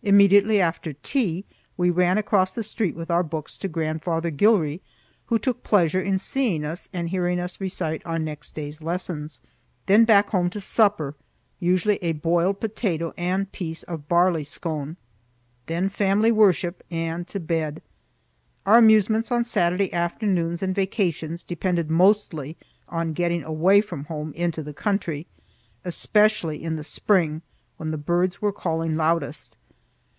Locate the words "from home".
23.82-24.32